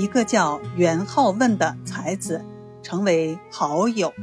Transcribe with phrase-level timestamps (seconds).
[0.00, 2.42] 一个叫袁浩问的才子
[2.82, 4.14] 成为好友。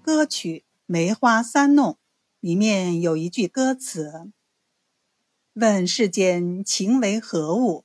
[0.00, 1.94] 歌曲《梅花三弄》
[2.38, 4.30] 里面有一句歌词
[5.54, 7.84] ：“问世间情为何物，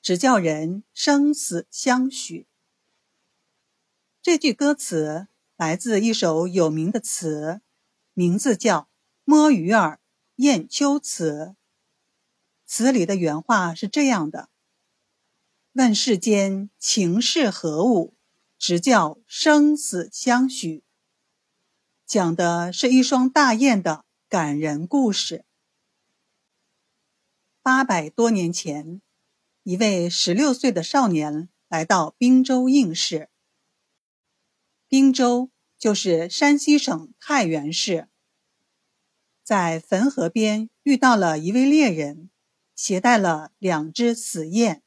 [0.00, 2.46] 只叫人生死相许。”
[4.22, 5.26] 这句歌词
[5.56, 7.60] 来自一首有名的词，
[8.14, 8.82] 名字叫
[9.24, 9.98] 《摸鱼儿
[10.36, 11.54] 雁丘词》。
[12.72, 14.48] 词里的原话是这样的
[15.74, 18.14] ：“问世间情是何物，
[18.56, 20.84] 直教生死相许。”
[22.06, 25.44] 讲的是一双大雁的感人故事。
[27.60, 29.02] 八百多年前，
[29.64, 33.30] 一位十六岁的少年来到滨州应试。
[34.86, 38.08] 滨州就是山西省太原市。
[39.42, 42.30] 在汾河边遇到了一位猎人，
[42.82, 44.82] 携带了两只死雁。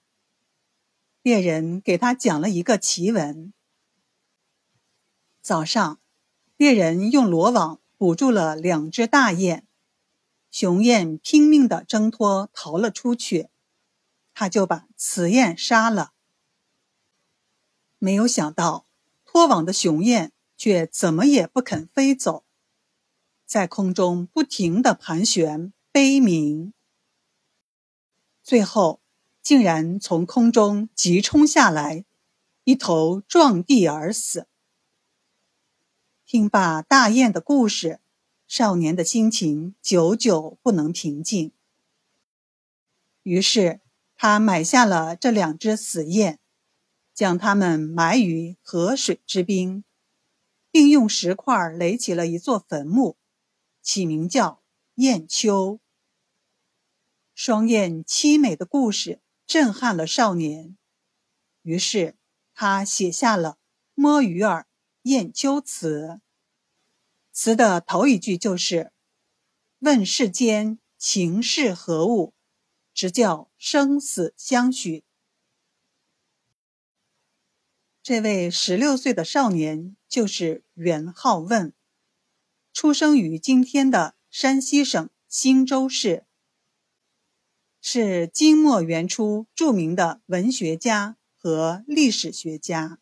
[1.21, 3.53] 猎人给他讲了一个奇闻：
[5.43, 5.99] 早上。
[6.57, 9.67] 猎人用罗网捕住了两只大雁，
[10.49, 13.49] 雄雁拼命地挣脱逃了出去，
[14.33, 16.13] 他就把雌雁杀了。
[17.99, 18.87] 没有想到，
[19.23, 22.43] 脱网的雄雁却怎么也不肯飞走，
[23.45, 26.73] 在空中不停地盘旋悲鸣，
[28.43, 28.99] 最后
[29.41, 32.03] 竟然从空中急冲下来，
[32.65, 34.47] 一头撞地而死。
[36.25, 38.01] 听罢大雁的故事，
[38.45, 41.53] 少年的心情久久不能平静。
[43.21, 43.79] 于是，
[44.13, 46.39] 他买下了这两只死雁，
[47.13, 49.85] 将它们埋于河水之滨，
[50.69, 53.15] 并用石块垒起了一座坟墓，
[53.81, 54.61] 起名叫
[54.95, 55.79] 雁丘。
[57.35, 60.77] 双燕凄美的故事震撼了少年，
[61.63, 62.15] 于是
[62.53, 63.49] 他写下了
[63.95, 64.67] 《摸鱼儿
[65.01, 66.07] 雁丘词》。
[67.31, 68.91] 词的头一句就是
[69.79, 72.35] ：“问世间情是何物，
[72.93, 75.03] 直叫生死相许。”
[78.03, 81.73] 这位十六岁的少年就是袁浩问，
[82.71, 86.27] 出生于今天的山西省忻州市，
[87.85, 92.97] 是金末元初著名的文学家和历史学家。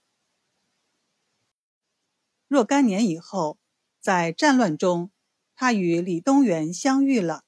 [2.47, 3.59] 若干年以后。
[3.99, 5.11] 在战乱中，
[5.53, 7.43] 他与李东垣相遇了，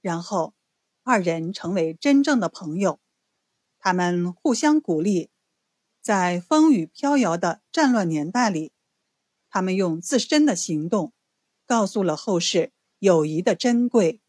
[0.00, 0.54] 然后
[1.02, 2.98] 二人成为真正的朋友。
[3.78, 5.28] 他们互相鼓励，
[6.00, 8.72] 在风雨飘摇的战乱年代里，
[9.50, 11.12] 他们用自身的行动
[11.66, 14.22] 告诉了后世友谊的珍贵。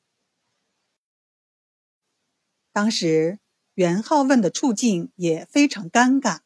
[2.78, 3.40] 当时
[3.74, 6.42] 元好问的处境也非常尴尬，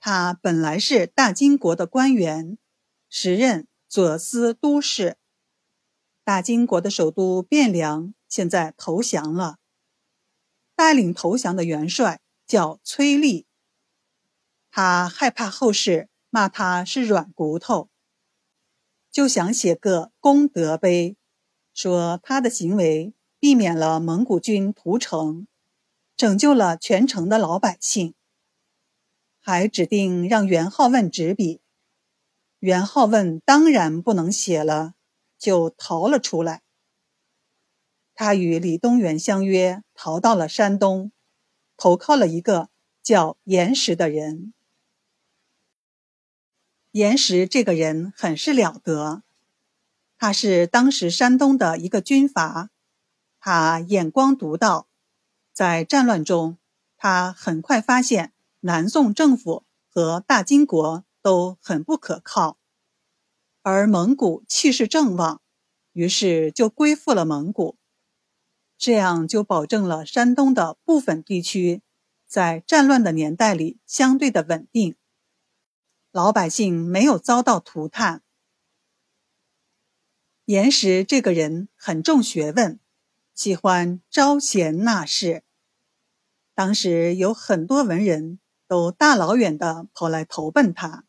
[0.00, 2.58] 他本来是大金国的官员，
[3.08, 3.68] 时任。
[3.88, 5.18] 左司都事，
[6.24, 9.58] 大金国的首都汴梁现在投降了。
[10.74, 13.46] 带领投降的元帅叫崔立，
[14.68, 17.88] 他害怕后世骂他是软骨头，
[19.12, 21.16] 就想写个功德碑，
[21.72, 25.46] 说他的行为避免了蒙古军屠城，
[26.14, 28.12] 拯救了全城的老百姓，
[29.40, 31.62] 还指定让元好问执笔。
[32.58, 34.92] 元好问当然不能写了，
[35.38, 36.60] 就逃了出来。
[38.14, 41.10] 他与李东垣相约，逃到了山东，
[41.78, 42.68] 投靠了一个
[43.02, 44.52] 叫严石的人。
[46.90, 49.22] 严石这个人很是了得，
[50.18, 52.68] 他是当时山东的一个军阀，
[53.40, 54.86] 他眼光独到，
[55.52, 56.58] 在战乱中，
[56.96, 61.04] 他很快发现南宋政府和大金国。
[61.22, 62.56] 都很不可靠，
[63.60, 65.42] 而蒙古气势正旺，
[65.92, 67.76] 于是就归附了蒙古，
[68.78, 71.82] 这样就保证了山东的部分地区
[72.26, 74.96] 在战乱的年代里相对的稳定，
[76.10, 78.22] 老百姓没有遭到涂炭。
[80.46, 82.80] 严石这个人很重学问，
[83.42, 85.44] 喜欢招贤纳士，
[86.54, 88.38] 当时有很多文人
[88.68, 91.06] 都大老远的跑来投奔他。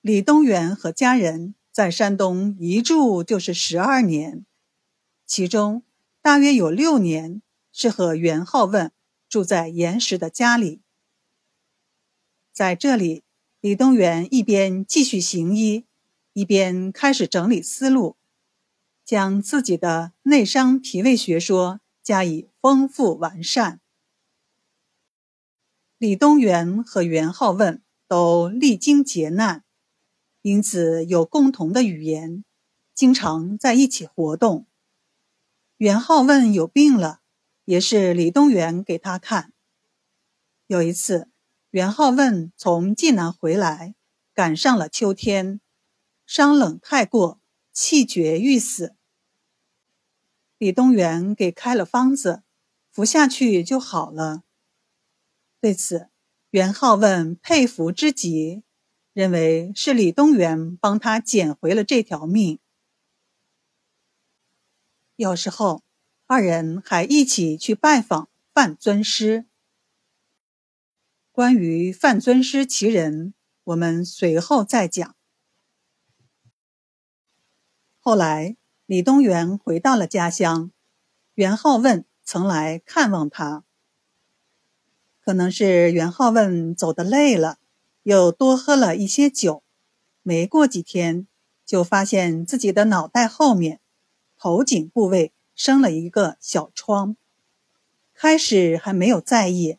[0.00, 4.46] 李东垣和家人在山东一住就是十二年，
[5.26, 5.82] 其中
[6.22, 7.42] 大约有六年
[7.72, 8.92] 是和袁浩问
[9.28, 10.82] 住在严石的家里。
[12.52, 13.24] 在这里，
[13.60, 15.84] 李东垣一边继续行医，
[16.32, 18.16] 一边开始整理思路，
[19.10, 23.80] 将自己的内伤脾胃学说加以丰富完善。
[25.98, 29.64] 李东垣和元好问都历经劫难，
[30.42, 32.44] 因此有共同的语言，
[32.94, 34.68] 经常在一起活动。
[35.78, 37.20] 元好问有病了，
[37.64, 39.52] 也是李东垣给他看。
[40.68, 41.28] 有一次，
[41.70, 43.96] 元好问从济南回来，
[44.32, 45.60] 赶上了秋天，
[46.24, 47.40] 伤冷太过，
[47.72, 48.94] 气绝欲死。
[50.60, 52.42] 李东垣给开了方子，
[52.90, 54.42] 服下去就好了。
[55.58, 56.10] 对此，
[56.50, 58.62] 元好问佩服之极，
[59.14, 62.58] 认为是李东垣帮他捡回了这条命。
[65.16, 65.82] 有时候，
[66.26, 69.46] 二人还一起去拜访范尊师。
[71.32, 73.32] 关于范尊师其人，
[73.64, 75.16] 我们随后再讲。
[77.98, 78.56] 后来，
[78.90, 80.72] 李东垣回到了家乡，
[81.34, 83.62] 元好问曾来看望他。
[85.20, 87.60] 可能是元好问走得累了，
[88.02, 89.62] 又多喝了一些酒，
[90.24, 91.28] 没过几天
[91.64, 93.78] 就发现自己的脑袋后面、
[94.36, 97.16] 头颈部位生了一个小疮。
[98.12, 99.78] 开始还没有在意，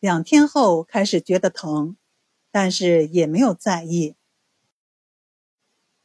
[0.00, 1.96] 两天后开始觉得疼，
[2.50, 4.16] 但是也没有在意。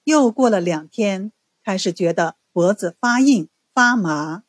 [0.05, 1.33] 又过了两天，
[1.69, 4.43] 开始觉得脖子发硬、发麻。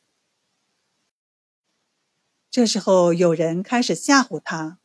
[2.49, 4.79] 这时候，有人开始吓唬他，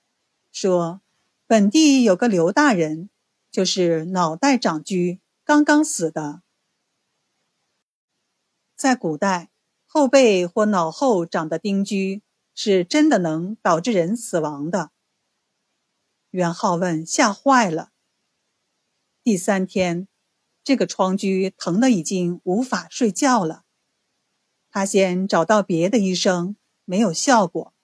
[0.53, 1.01] 说
[1.49, 3.09] ：“本地有个刘大人，
[3.51, 6.43] 就是脑袋长疽，刚刚死的。
[8.77, 9.49] 在古代，
[9.87, 12.21] 后背或脑后长的钉疽，
[12.55, 14.91] 是真的能导致人死亡的。”
[16.29, 17.93] 袁浩问吓坏了。
[19.23, 20.07] 第三天，
[20.67, 23.63] 这个疮疽疼得已经无法睡觉了。
[24.69, 26.57] 他先找到别的医生。
[26.89, 27.75] 没有效果，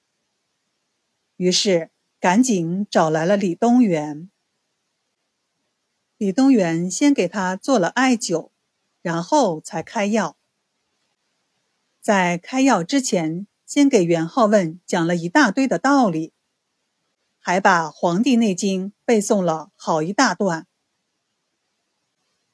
[1.35, 1.91] 于是
[2.21, 4.31] 赶紧找来了李东垣。
[6.17, 8.51] 李东垣先给他做了艾灸，
[9.01, 10.37] 然后才开药。
[12.01, 16.33] 在开药之前，先给袁浩问讲了一大堆的道理，
[17.41, 20.69] 还把《黄帝内经》背诵了好一大段。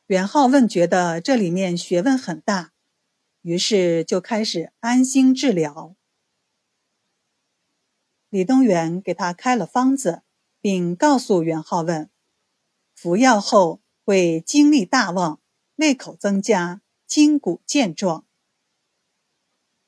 [0.09, 2.73] 袁浩问觉得这里面学问很大，
[3.43, 5.95] 于是就开始安心治疗。
[8.31, 10.23] 李东垣给他开了方子，
[10.63, 12.09] 并告诉袁浩问：
[12.95, 15.43] 服药后会精力大旺，
[15.77, 18.25] 胃口增加，筋骨健壮。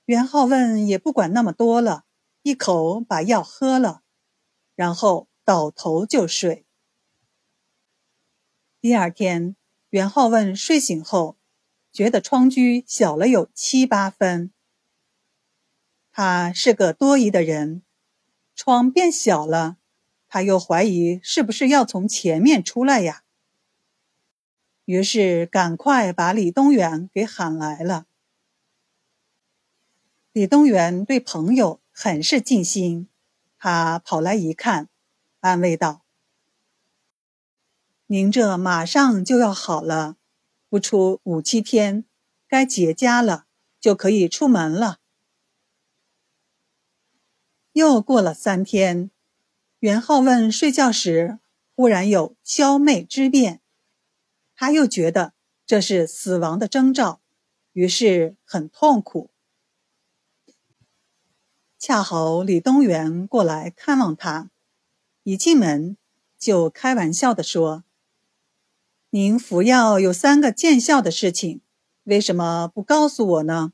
[0.05, 2.05] 袁浩问也不管那么多了，
[2.43, 4.03] 一口把药喝了，
[4.75, 6.67] 然后倒头就睡。
[8.83, 9.57] 第二天，
[9.91, 11.37] 袁浩问睡醒后，
[11.91, 14.53] 觉得窗居小了有七八分。
[16.13, 17.83] 他是个多疑的人。
[18.55, 19.79] 窗变小了，
[20.29, 23.25] 他又怀疑是不是要从前面出来呀？
[24.85, 28.07] 于是赶快把李东垣给喊来了。
[30.33, 33.09] 李东垣对朋友很是尽心，
[33.59, 34.89] 他跑来一看，
[35.41, 36.05] 安慰道
[38.13, 40.17] ：“您这马上就要好了，
[40.69, 42.05] 不出五七天，
[42.49, 43.47] 该结痂了，
[43.81, 44.99] 就可以出门了。”
[47.71, 49.13] 又过了三天，
[49.79, 51.39] 袁浩问睡觉时
[51.77, 53.61] 忽然有消寐之变，
[54.57, 55.33] 他又觉得
[55.65, 57.21] 这是死亡的征兆，
[57.75, 59.31] 于是很痛苦。
[61.79, 64.51] 恰好李东垣过来看望他，
[65.23, 65.97] 一进门
[66.37, 67.85] 就开玩笑的说
[69.13, 71.63] ：“您服药有三个见效的事情，
[72.05, 73.73] 为什么不告诉我呢？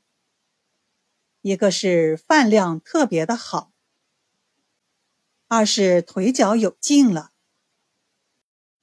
[1.41, 3.71] 一个是饭量特别的好。”
[5.47, 7.31] 二是腿脚有劲了，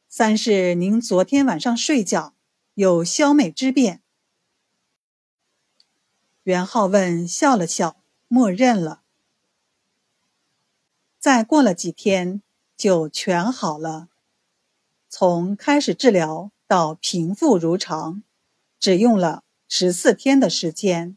[0.09, 2.37] 三是您昨天晚上睡觉
[2.75, 4.03] 有消美之变。
[6.45, 9.03] 袁浩问笑了笑，默认了。
[11.19, 12.43] 再过了几天，
[12.77, 14.09] 就全好了。
[15.17, 18.25] 从开始治疗到平复如常，
[18.81, 21.17] 只用了十四天的时间。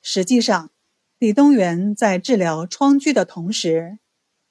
[0.00, 0.70] 实际上。
[1.18, 3.98] 李东垣在治疗疮疽的同时，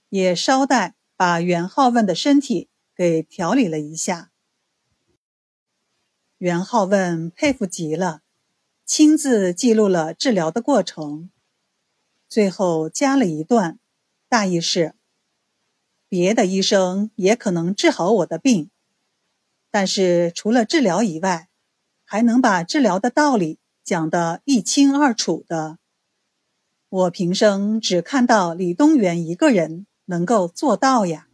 [0.09, 4.31] 也捎带把袁浩问的身体给调理了一下。
[6.37, 8.23] 袁浩问佩服极了，
[8.85, 11.29] 亲自记录了治疗的过程，
[12.27, 13.79] 最后加了一段，
[14.27, 14.95] 大意是：
[16.13, 18.69] 别的医生也可能治好我的病，
[19.71, 21.49] 但是除了治疗以外，
[22.05, 25.79] 还能把治疗的道理讲得一清二楚的。
[26.87, 31.27] 我平生只看到李东垣一个人能够做到呀。